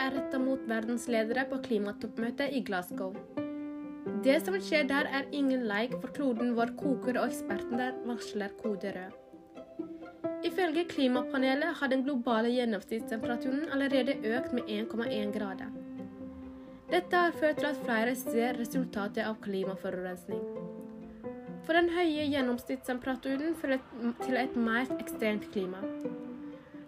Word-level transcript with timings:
er 0.00 0.14
retta 0.16 0.40
mot 0.40 0.62
verdensledere 0.68 1.46
på 1.50 1.60
klimatoppmøtet 1.66 2.56
i 2.56 2.62
Glasgow. 2.66 3.14
Det 4.24 4.36
som 4.44 4.56
skjer 4.60 4.86
der, 4.88 5.08
er 5.08 5.28
ingen 5.32 5.66
leik, 5.68 5.94
for 6.00 6.12
kloden 6.16 6.54
vår 6.56 6.74
koker 6.80 7.18
og 7.20 7.30
ekspertene 7.30 7.92
varsler 8.08 8.52
kode 8.60 8.92
rød. 8.96 9.18
Ifølge 10.44 10.86
klimapanelet 10.88 11.76
har 11.80 11.92
den 11.92 12.02
globale 12.04 12.48
gjennomsnittstemperaturen 12.54 13.68
allerede 13.72 14.16
økt 14.24 14.52
med 14.56 14.68
1,1 14.72 15.34
grader. 15.36 15.72
Dette 16.90 17.16
har 17.16 17.36
ført 17.36 17.60
til 17.60 17.68
at 17.68 17.82
flere 17.84 18.14
ser 18.18 18.56
resultatet 18.58 19.22
av 19.22 19.36
klimaforurensning. 19.44 20.40
For 21.68 21.76
den 21.76 21.92
høye 21.92 22.24
gjennomsnittstemperaturen 22.32 23.54
fører 23.60 23.84
til 24.24 24.40
et 24.40 24.56
mer 24.56 24.88
ekstremt 24.96 25.46
klima. 25.52 25.84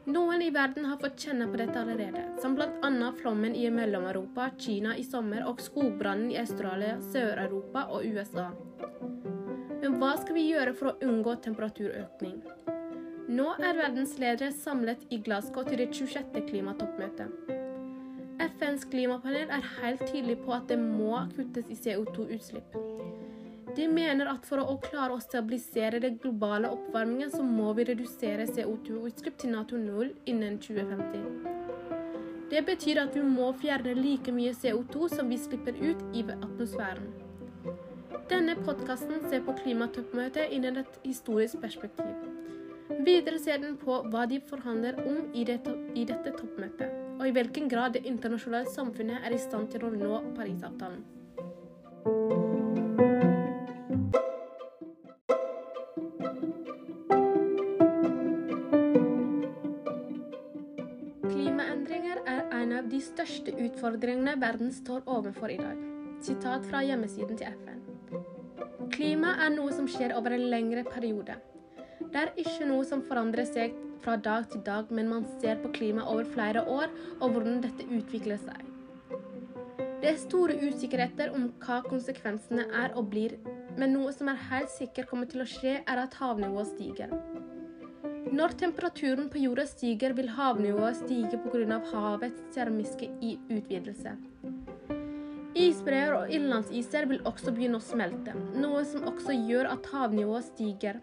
Noen 0.05 0.43
i 0.43 0.51
verden 0.51 0.85
har 0.85 0.97
fått 0.99 1.21
kjenne 1.21 1.47
på 1.47 1.59
dette 1.61 1.79
allerede, 1.79 2.25
som 2.43 2.57
bl.a. 2.59 3.13
flommen 3.21 3.55
i 3.55 3.69
Mellom-Europa, 3.71 4.49
Kina 4.59 4.97
i 4.99 5.05
sommer 5.07 5.45
og 5.47 5.63
skogbrannen 5.63 6.33
i 6.33 6.41
Australia, 6.41 6.97
Sør-Europa 7.13 7.85
og 7.95 8.07
USA. 8.11 8.49
Men 9.79 10.01
hva 10.01 10.17
skal 10.19 10.35
vi 10.35 10.49
gjøre 10.49 10.75
for 10.75 10.91
å 10.91 10.97
unngå 11.07 11.37
temperaturøkning? 11.47 12.41
Nå 13.31 13.47
er 13.63 13.79
verdensledere 13.79 14.51
samlet 14.51 15.07
i 15.15 15.21
Glasgow 15.23 15.69
til 15.69 15.85
det 15.85 15.93
26. 15.95 16.35
klimatoppmøtet. 16.51 17.61
FNs 18.43 18.89
klimapanel 18.91 19.55
er 19.55 19.71
helt 19.79 20.03
tydelig 20.09 20.41
på 20.43 20.57
at 20.57 20.67
det 20.73 20.81
må 20.83 21.15
kuttes 21.37 21.71
i 21.71 21.79
CO2-utslipp. 21.79 22.92
De 23.77 23.87
mener 23.89 24.29
at 24.29 24.45
for 24.45 24.61
å 24.61 24.77
klare 24.85 25.15
å 25.17 25.23
stabilisere 25.23 26.01
den 26.03 26.19
globale 26.21 26.69
oppvarmingen, 26.75 27.31
så 27.33 27.41
må 27.41 27.71
vi 27.79 27.87
redusere 27.89 28.45
CO2-utslipp 28.51 29.39
til 29.41 29.55
Nato 29.55 29.79
0 29.81 30.11
innen 30.29 30.59
2050. 30.61 31.63
Det 32.53 32.61
betyr 32.67 33.01
at 33.01 33.15
vi 33.17 33.23
må 33.25 33.47
fjerne 33.63 33.95
like 33.97 34.33
mye 34.37 34.53
CO2 34.53 35.09
som 35.15 35.31
vi 35.33 35.39
slipper 35.41 35.79
ut 35.81 36.03
i 36.13 36.25
atmosfæren. 36.35 37.09
Denne 38.29 38.59
podkasten 38.61 39.25
ser 39.31 39.41
på 39.47 39.55
klimatoppmøtet 39.63 40.53
innen 40.53 40.83
et 40.83 41.01
historisk 41.07 41.65
perspektiv. 41.65 42.13
Videre 43.09 43.41
ser 43.41 43.65
den 43.65 43.79
på 43.81 44.03
hva 44.13 44.27
de 44.29 44.43
forhandler 44.53 45.01
om 45.01 45.33
i, 45.33 45.47
det, 45.49 45.63
i 45.97 46.05
dette 46.05 46.37
toppmøtet, 46.37 46.93
og 47.17 47.25
i 47.25 47.33
hvilken 47.39 47.73
grad 47.73 47.97
det 47.97 48.05
internasjonale 48.05 48.69
samfunnet 48.77 49.25
er 49.25 49.33
i 49.33 49.41
stand 49.41 49.73
til 49.73 49.89
å 49.89 49.95
nå 49.97 50.21
Parisavtalen. 50.37 51.22
Største 63.03 63.55
utfordringene 63.55 64.37
verden 64.41 64.73
står 64.75 65.05
overfor 65.11 65.53
i 65.53 65.59
dag. 65.61 65.79
Sitat 66.23 66.67
fra 66.71 66.83
hjemmesiden 66.87 67.39
til 67.39 67.51
FN. 67.51 67.81
Klima 68.93 69.37
er 69.45 69.55
noe 69.55 69.73
som 69.75 69.89
skjer 69.91 70.15
over 70.17 70.35
en 70.37 70.49
lengre 70.53 70.85
periode. 70.87 71.39
Det 72.13 72.21
er 72.21 72.35
ikke 72.39 72.69
noe 72.69 72.85
som 72.87 73.03
forandrer 73.07 73.49
seg 73.49 73.75
fra 74.03 74.17
dag 74.21 74.49
til 74.51 74.63
dag, 74.67 74.91
men 74.91 75.09
man 75.11 75.27
ser 75.41 75.61
på 75.63 75.71
klima 75.75 76.05
over 76.11 76.29
flere 76.29 76.65
år 76.69 76.91
og 77.21 77.31
hvordan 77.31 77.63
dette 77.65 77.87
utvikler 77.89 78.41
seg. 78.43 78.69
Det 80.03 80.11
er 80.11 80.19
store 80.19 80.57
usikkerheter 80.59 81.31
om 81.35 81.47
hva 81.63 81.79
konsekvensene 81.87 82.67
er 82.75 82.97
og 82.99 83.07
blir, 83.13 83.37
men 83.79 83.95
noe 83.95 84.11
som 84.15 84.29
er 84.33 84.41
helt 84.51 84.73
sikkert 84.75 85.09
kommer 85.11 85.31
til 85.31 85.45
å 85.45 85.49
skje, 85.49 85.79
er 85.87 86.03
at 86.03 86.19
havnivået 86.19 86.73
stiger. 86.75 87.15
Når 88.33 88.55
temperaturen 88.57 89.27
på 89.29 89.43
jorda 89.43 89.67
stiger, 89.69 90.15
vil 90.17 90.29
havnivået 90.33 90.97
stige 91.03 91.37
pga. 91.45 91.79
havets 91.93 92.43
termiske 92.55 93.11
utvidelse. 93.53 94.17
Isbreer 95.55 96.15
og 96.17 96.31
innlandsiser 96.33 97.05
vil 97.11 97.21
også 97.29 97.53
begynne 97.53 97.77
å 97.77 97.85
smelte, 97.85 98.33
noe 98.57 98.85
som 98.89 99.05
også 99.11 99.37
gjør 99.37 99.69
at 99.75 99.87
havnivået 99.93 100.45
stiger. 100.49 101.03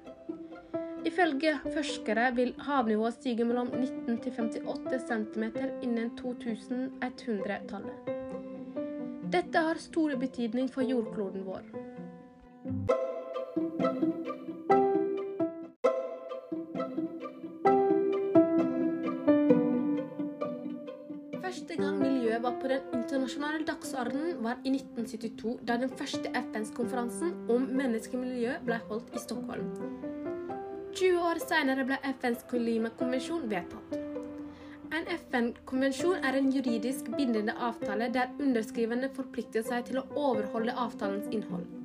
Ifølge 1.06 1.54
forskere 1.76 2.32
vil 2.36 2.56
havnivået 2.66 3.14
stige 3.20 3.46
mellom 3.46 3.70
19 3.78 4.18
til 4.26 4.34
58 4.34 5.00
cm 5.12 5.44
innen 5.86 6.10
2100-tallet. 6.18 8.10
Dette 9.30 9.58
har 9.70 9.78
stor 9.78 10.18
betydning 10.18 10.68
for 10.74 10.82
jordkloden 10.82 11.46
vår. 11.46 11.62
Var 22.44 22.58
på 22.62 22.70
den 22.72 22.82
internasjonale 22.94 23.66
dagsordenen, 23.68 24.44
var 24.44 24.60
i 24.64 24.74
1972, 24.76 25.58
da 25.68 25.78
den 25.82 25.90
første 25.90 26.32
FNs-konferansen 26.34 27.34
om 27.52 27.68
menneskemiljø 27.80 28.60
ble 28.68 28.80
holdt 28.90 29.16
i 29.16 29.24
Stockholm. 29.24 29.72
20 30.96 31.20
år 31.24 31.42
senere 31.44 31.86
ble 31.88 32.00
FNs 32.12 32.46
klimakonvensjon 32.50 33.50
vedtatt. 33.52 33.98
En 34.90 35.06
FN-konvensjon 35.16 36.24
er 36.26 36.40
en 36.40 36.50
juridisk 36.52 37.12
bindende 37.14 37.54
avtale 37.54 38.10
der 38.14 38.32
underskrivende 38.42 39.12
forplikter 39.14 39.66
seg 39.68 39.86
til 39.92 40.02
å 40.02 40.08
overholde 40.18 40.74
avtalens 40.74 41.30
innhold. 41.30 41.79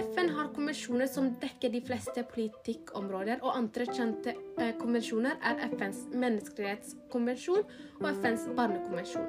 FN 0.00 0.30
har 0.32 0.48
konvensjoner 0.54 1.08
som 1.10 1.26
dekker 1.42 1.72
de 1.74 1.80
fleste 1.84 2.22
politikkområder, 2.32 3.42
og 3.44 3.56
andre 3.58 3.86
kjente 3.90 4.32
eh, 4.56 4.72
konvensjoner 4.80 5.36
er 5.44 5.60
FNs 5.74 6.06
menneskerettskonvensjon 6.14 7.66
og 8.00 8.06
FNs 8.22 8.46
barnekonvensjon. 8.56 9.28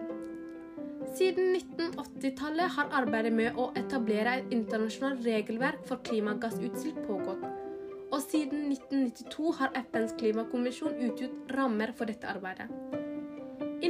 Siden 1.18 1.58
1980-tallet 1.58 2.72
har 2.78 2.94
arbeidet 3.02 3.34
med 3.36 3.60
å 3.60 3.68
etablere 3.76 4.38
et 4.40 4.56
internasjonalt 4.56 5.26
regelverk 5.28 5.84
for 5.90 6.00
klimagassutslipp 6.08 7.04
pågått, 7.10 7.44
og 8.12 8.20
siden 8.24 8.70
1992 8.72 9.56
har 9.60 9.76
FNs 9.90 10.16
klimakonvensjon 10.24 11.00
utgjort 11.10 11.56
rammer 11.58 11.92
for 11.98 12.08
dette 12.08 12.32
arbeidet. 12.32 12.72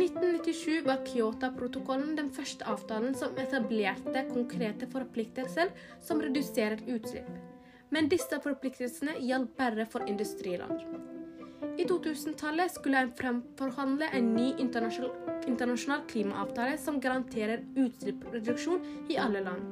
I 0.02 0.04
1997 0.04 0.82
var 0.86 1.04
Kyoto-protokollen 1.06 2.16
den 2.18 2.32
første 2.34 2.66
avtalen 2.66 3.14
som 3.14 3.36
etablerte 3.38 4.24
konkrete 4.32 4.88
forpliktelser 4.90 5.70
som 6.02 6.24
reduserer 6.24 6.82
utslipp. 6.90 7.28
Men 7.94 8.10
disse 8.10 8.40
forpliktelsene 8.42 9.20
gjaldt 9.22 9.54
bare 9.60 9.86
for 9.86 10.08
industriland. 10.10 10.82
I 11.78 11.86
2000-tallet 11.86 12.74
skulle 12.74 13.06
en 13.06 13.14
fremforhandle 13.14 14.10
en 14.18 14.34
ny 14.34 14.48
internasjonal, 14.64 15.38
internasjonal 15.46 16.02
klimaavtale 16.10 16.82
som 16.82 16.98
garanterer 17.04 17.62
utslippsreduksjon 17.78 19.06
i 19.14 19.22
alle 19.22 19.46
land. 19.46 19.70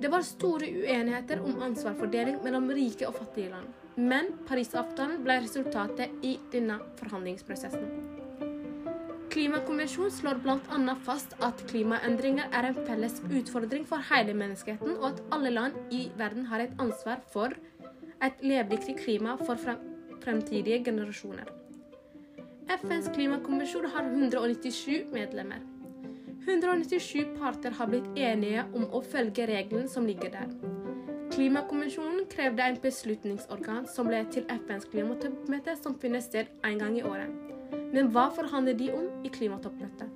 Det 0.00 0.12
var 0.12 0.24
store 0.26 0.68
uenigheter 0.68 1.40
om 1.40 1.62
ansvarsfordeling 1.64 2.42
mellom 2.44 2.68
rike 2.76 3.08
og 3.08 3.16
fattige 3.16 3.56
land. 3.56 3.72
Men 3.96 4.34
Parisavtalen 4.48 5.24
ble 5.24 5.40
resultatet 5.46 6.12
i 6.24 6.36
denne 6.52 6.76
forhandlingsprosessen. 7.00 8.19
Klimakonvensjonen 9.40 10.10
slår 10.12 10.34
bl.a. 10.44 10.94
fast 11.00 11.30
at 11.40 11.62
klimaendringer 11.70 12.50
er 12.52 12.66
en 12.68 12.74
felles 12.84 13.14
utfordring 13.24 13.86
for 13.88 14.04
hele 14.10 14.34
menneskeheten, 14.36 14.98
og 14.98 15.06
at 15.14 15.22
alle 15.32 15.52
land 15.54 15.78
i 15.96 16.00
verden 16.18 16.44
har 16.50 16.60
et 16.60 16.74
ansvar 16.76 17.22
for 17.32 17.54
et 18.20 18.42
levedyktig 18.44 18.98
klima 18.98 19.38
for 19.40 19.56
fremtidige 20.20 20.82
generasjoner. 20.84 21.48
FNs 22.82 23.08
klimakonvensjon 23.14 23.88
har 23.94 24.10
197 24.10 25.08
medlemmer. 25.14 25.64
197 26.44 27.32
parter 27.38 27.72
har 27.78 27.88
blitt 27.88 28.10
enige 28.20 28.66
om 28.74 28.84
å 28.92 29.00
følge 29.00 29.46
reglene 29.48 29.88
som 29.88 30.04
ligger 30.04 30.34
der. 30.34 30.52
Klimakonvensjonen 31.32 32.28
krevde 32.28 32.68
en 32.68 32.76
beslutningsorgan 32.84 33.88
som 33.88 34.12
ble 34.12 34.20
til 34.36 34.44
FNs 34.66 34.84
klimatoppmøte, 34.92 35.78
som 35.80 35.96
finner 35.96 36.20
sted 36.20 36.52
en 36.60 36.84
gang 36.84 37.00
i 37.00 37.06
året. 37.08 37.32
Men 37.90 38.06
hva 38.14 38.28
forhandler 38.30 38.76
de 38.78 38.86
om 38.94 39.06
i 39.26 39.30
klimatoppmøtet? 39.34 40.10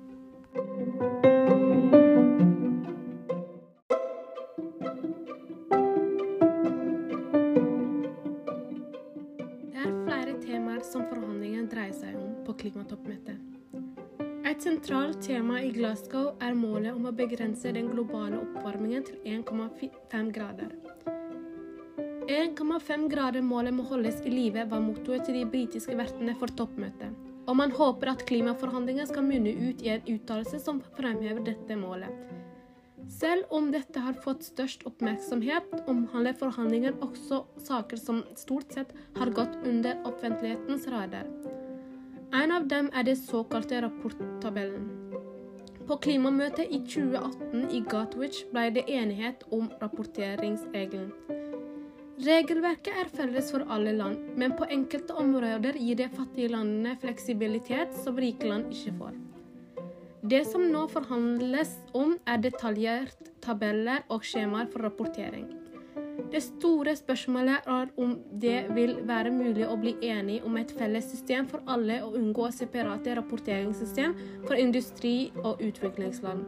Det 9.73 9.81
er 9.81 9.91
flere 10.05 10.37
temaer 10.45 10.85
som 10.87 11.03
forhandlingene 11.09 11.67
dreier 11.73 11.97
seg 11.97 12.15
om 12.15 12.31
på 12.47 12.55
klimatoppmøtet. 12.63 13.43
Et 14.45 14.63
sentralt 14.63 15.19
tema 15.25 15.59
i 15.59 15.73
Glasgow 15.75 16.31
er 16.39 16.55
målet 16.55 16.95
om 16.95 17.09
å 17.09 17.15
begrense 17.17 17.75
den 17.75 17.91
globale 17.91 18.39
oppvarmingen 18.39 19.03
til 19.03 19.19
1,5 19.35 20.31
grader. 20.31 20.71
1,5 22.31 23.09
grader-målet 23.11 23.75
må 23.75 23.83
holdes 23.91 24.23
i 24.23 24.31
live, 24.31 24.63
var 24.71 24.81
mottoet 24.81 25.27
til 25.27 25.41
de 25.41 25.45
britiske 25.49 25.99
vertene 25.99 26.39
for 26.39 26.55
toppmøtet 26.55 27.24
og 27.45 27.57
man 27.59 27.73
håper 27.75 28.11
at 28.11 28.25
klimaforhandlingene 28.29 29.07
skal 29.09 29.25
munne 29.25 29.53
ut 29.53 29.83
i 29.85 29.91
en 29.93 30.09
uttalelse 30.15 30.59
som 30.63 30.81
fremhever 30.97 31.45
dette 31.45 31.77
målet. 31.79 32.11
Selv 33.11 33.45
om 33.53 33.69
dette 33.69 34.01
har 34.01 34.17
fått 34.17 34.43
størst 34.47 34.85
oppmerksomhet, 34.89 35.67
omhandler 35.85 36.33
forhandlinger 36.39 36.97
også 37.05 37.43
saker 37.61 38.01
som 38.01 38.23
stort 38.39 38.73
sett 38.73 38.95
har 39.19 39.29
gått 39.29 39.59
under 39.61 39.99
offentlighetens 40.09 40.87
radar. 40.89 41.29
En 42.33 42.51
av 42.51 42.65
dem 42.67 42.89
er 42.93 43.05
det 43.05 43.19
såkalte 43.21 43.83
rapporttabellen. 43.85 44.89
På 45.85 45.99
klimamøtet 46.01 46.71
i 46.73 46.81
2018 46.81 47.69
i 47.77 47.83
Gatwich 47.85 48.41
ble 48.49 48.71
det 48.73 48.87
enighet 48.89 49.45
om 49.53 49.69
rapporteringsregelen. 49.83 51.11
Regelverket 52.15 52.95
er 52.95 53.09
felles 53.11 53.49
for 53.51 53.65
alle 53.67 53.91
land, 53.91 54.21
men 54.39 54.53
på 54.55 54.63
enkelte 54.71 55.13
områder 55.19 55.75
gir 55.75 55.97
det 55.99 56.13
fattige 56.15 56.47
landene 56.53 56.93
fleksibilitet 57.01 57.91
som 58.05 58.15
rike 58.15 58.47
land 58.47 58.71
ikke 58.71 58.93
får. 59.01 59.17
Det 60.25 60.39
som 60.47 60.63
nå 60.71 60.85
forhandles 60.89 61.75
om, 61.93 62.15
er 62.25 62.39
detaljert 62.41 63.29
tabeller 63.43 64.07
og 64.07 64.23
skjemaer 64.23 64.71
for 64.71 64.87
rapportering. 64.87 65.49
Det 66.31 66.39
store 66.41 66.95
spørsmålet 66.95 67.67
er 67.67 67.91
om 68.01 68.15
det 68.31 68.63
vil 68.73 68.95
være 69.05 69.35
mulig 69.35 69.67
å 69.67 69.75
bli 69.77 69.97
enig 70.07 70.39
om 70.47 70.55
et 70.57 70.71
felles 70.79 71.11
system 71.11 71.51
for 71.51 71.67
alle 71.67 71.99
og 72.07 72.15
unngå 72.15 72.47
separate 72.55 73.19
rapporteringssystem 73.19 74.15
for 74.47 74.55
industri 74.55 75.33
og 75.43 75.59
utviklingsland. 75.59 76.47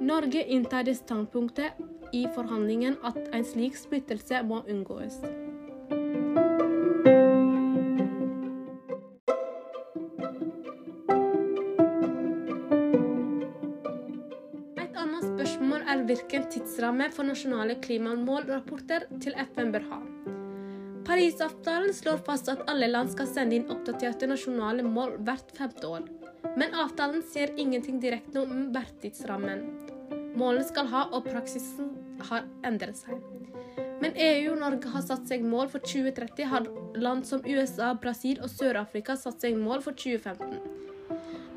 Norge 0.00 0.46
inntar 0.46 0.86
det 0.86 0.96
standpunktet 1.02 1.76
i 2.16 2.26
forhandlingen 2.34 2.96
at 3.06 3.18
en 3.34 3.44
slik 3.46 3.76
splittelse 3.78 4.42
må 4.46 4.62
unngås. 4.70 5.18
Et 14.80 14.98
annet 15.02 15.26
spørsmål 15.26 15.84
er 15.84 16.04
hvilken 16.08 16.48
tidsramme 16.54 17.10
for 17.14 17.28
nasjonale 17.28 17.78
klimamålrapporter 17.84 19.06
til 19.22 19.36
FN 19.52 19.74
bør 19.74 19.86
ha. 19.92 20.00
Parisavtalen 21.10 21.94
slår 21.96 22.20
fast 22.26 22.50
at 22.52 22.66
alle 22.70 22.86
land 22.90 23.10
skal 23.10 23.26
sende 23.26 23.56
inn 23.58 23.70
oppdaterte 23.72 24.28
nasjonale 24.30 24.84
mål 24.86 25.16
hvert 25.26 25.50
femte 25.56 25.88
år. 25.88 26.04
Men 26.58 26.74
avtalen 26.78 27.22
sier 27.26 27.50
ingenting 27.58 27.98
direkte 28.02 28.42
om 28.42 28.68
hvertidsrammen 28.74 29.64
målene 30.38 30.66
skal 30.66 30.88
ha, 30.92 31.06
og 31.14 31.26
praksisen 31.28 31.94
har 32.30 32.46
endret 32.66 33.00
seg. 33.00 33.20
Men 34.00 34.16
EU 34.16 34.54
og 34.54 34.60
Norge 34.62 34.90
har 34.94 35.04
satt 35.04 35.28
seg 35.28 35.44
mål 35.44 35.68
for 35.72 35.84
2030, 35.84 36.46
har 36.48 36.68
land 36.96 37.26
som 37.28 37.44
USA, 37.44 37.92
Brasil 38.00 38.40
og 38.40 38.48
Sør-Afrika 38.52 39.16
satt 39.18 39.44
seg 39.44 39.58
mål 39.60 39.84
for 39.84 39.96
2015. 39.96 40.78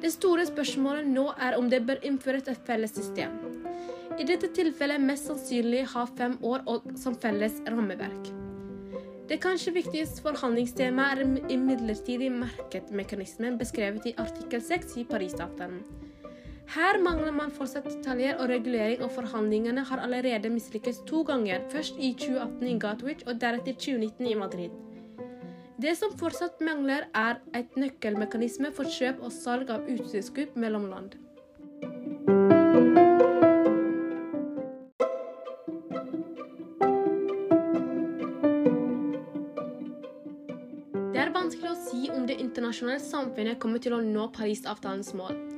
Det 0.04 0.12
store 0.12 0.44
spørsmålet 0.50 1.08
nå 1.08 1.30
er 1.40 1.56
om 1.56 1.70
det 1.72 1.86
bør 1.88 2.04
innføres 2.04 2.50
et 2.52 2.64
felles 2.68 2.92
system. 2.92 3.38
I 4.20 4.25
dette 4.28 4.52
tilfellet 4.54 5.02
mest 5.02 5.30
sannsynlig 5.30 5.86
ha 5.94 6.04
fem 6.18 6.36
år 6.46 6.66
som 7.00 7.16
felles 7.18 7.56
rammeverk. 7.66 8.34
Det 9.30 9.40
kanskje 9.42 9.72
viktigste 9.78 10.22
forhandlingstemaet 10.25 11.22
er 11.24 11.54
imidlertid 11.56 12.25
markedsmekanismen 12.36 13.56
beskrevet 13.58 14.12
i 14.12 14.18
artikkel 14.20 14.62
6 14.62 14.98
i 15.00 15.06
Parisavtalen. 15.08 15.80
Her 16.71 16.98
mangler 17.04 17.33
man 17.36 17.51
fortsatt 17.51 17.86
detaljer 17.89 18.39
og 18.39 18.48
regulering, 18.50 19.04
og 19.04 19.12
forhandlingene 19.12 19.83
har 19.86 20.00
allerede 20.01 20.50
mislykkes 20.50 21.04
to 21.07 21.21
ganger. 21.27 21.62
Først 21.69 22.00
i 22.00 22.13
2018 22.13 22.68
i 22.68 22.80
Gatwich, 22.80 23.27
og 23.27 23.42
deretter 23.42 23.74
2019 23.74 24.27
i 24.27 24.33
Madrid. 24.33 24.71
Det 25.81 25.98
som 25.98 26.13
fortsatt 26.18 26.62
mangler, 26.62 27.10
er 27.13 27.42
et 27.57 27.75
nøkkelmekanisme 27.75 28.71
for 28.71 28.88
kjøp 28.88 29.19
og 29.21 29.33
salg 29.36 29.69
av 29.74 29.83
utslippskutt 29.89 30.56
mellom 30.56 30.88
land. 30.88 31.18
Det 41.13 41.19
er 41.19 41.33
vanskelig 41.36 41.74
å 41.74 41.81
si 41.89 42.07
om 42.13 42.24
det 42.30 42.39
internasjonale 42.39 43.04
samfunnet 43.04 43.60
kommer 43.60 43.83
til 43.83 43.98
å 43.98 44.06
nå 44.06 44.30
Parisavtalens 44.38 45.12
mål. 45.18 45.53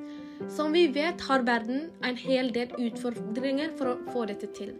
Som 0.49 0.73
vi 0.73 0.87
vet, 0.87 1.21
har 1.21 1.45
verden 1.47 1.89
en 2.05 2.17
hel 2.17 2.51
del 2.53 2.73
utfordringer 2.77 3.71
for 3.77 3.93
å 3.93 4.11
få 4.13 4.25
dette 4.29 4.49
til. 4.53 4.75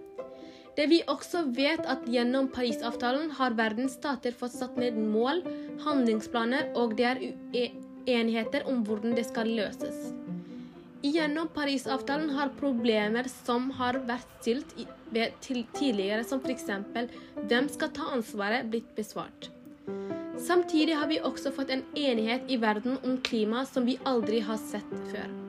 Det 0.76 0.90
vi 0.92 1.00
også 1.08 1.46
vet 1.56 1.86
at 1.88 2.04
Gjennom 2.12 2.50
Parisavtalen 2.52 3.30
har 3.38 3.56
verdens 3.56 3.96
stater 3.96 4.36
fått 4.36 4.58
satt 4.58 4.76
ned 4.80 4.98
mål, 5.00 5.42
handlingsplaner, 5.86 6.74
og 6.76 6.98
det 7.00 7.08
er 7.08 7.24
uenigheter 8.06 8.68
om 8.68 8.84
hvordan 8.86 9.16
det 9.16 9.24
skal 9.30 9.50
løses. 9.56 10.12
Gjennom 11.06 11.48
Parisavtalen 11.54 12.34
har 12.36 12.54
problemer 12.60 13.30
som 13.30 13.70
har 13.80 14.02
vært 14.10 14.28
stilt 14.42 14.76
tidligere, 15.78 16.24
som 16.28 16.42
f.eks. 16.44 16.68
hvem 17.46 17.72
skal 17.72 17.94
ta 17.96 18.10
ansvaret, 18.18 18.68
blitt 18.70 18.92
besvart. 18.98 19.50
Samtidig 20.42 20.98
har 21.00 21.08
vi 21.08 21.22
også 21.24 21.54
fått 21.56 21.72
en 21.72 21.86
enighet 21.96 22.52
i 22.52 22.60
verden 22.60 23.00
om 23.06 23.18
klima 23.24 23.64
som 23.70 23.88
vi 23.88 24.00
aldri 24.04 24.44
har 24.44 24.60
sett 24.60 24.92
før. 25.14 25.45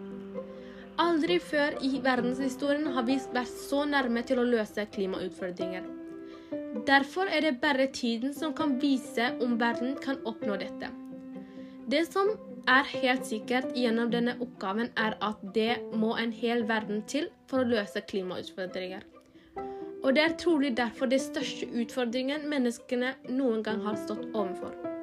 Aldri 0.97 1.37
før 1.43 1.75
i 1.85 1.99
verdenshistorien 2.01 2.87
har 2.97 3.05
vi 3.05 3.19
vært 3.35 3.53
så 3.67 3.83
nærme 3.85 4.23
til 4.25 4.41
å 4.41 4.47
løse 4.49 4.87
klimautfordringer. 4.95 5.85
Derfor 6.89 7.29
er 7.29 7.45
det 7.45 7.59
bare 7.61 7.89
tiden 7.93 8.33
som 8.37 8.55
kan 8.57 8.77
vise 8.81 9.29
om 9.45 9.59
verden 9.61 9.97
kan 10.01 10.23
oppnå 10.25 10.57
dette. 10.61 10.89
Det 11.93 12.03
som 12.09 12.33
er 12.69 12.89
helt 12.95 13.29
sikkert 13.29 13.77
gjennom 13.77 14.11
denne 14.11 14.39
oppgaven, 14.41 14.89
er 14.97 15.19
at 15.21 15.45
det 15.55 15.77
må 15.93 16.17
en 16.17 16.33
hel 16.33 16.65
verden 16.69 17.05
til 17.07 17.29
for 17.51 17.63
å 17.63 17.71
løse 17.77 18.03
klimautfordringer. 18.09 19.05
Og 20.03 20.15
det 20.17 20.25
er 20.25 20.37
trolig 20.41 20.73
derfor 20.79 21.13
den 21.13 21.21
største 21.21 21.69
utfordringen 21.77 22.49
menneskene 22.49 23.17
noen 23.29 23.65
gang 23.67 23.85
har 23.85 24.01
stått 24.01 24.29
overfor. 24.33 24.96